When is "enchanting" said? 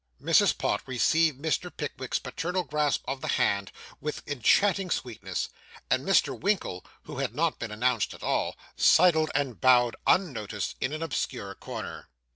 4.25-4.89